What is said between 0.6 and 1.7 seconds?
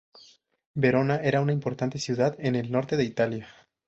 Verona era una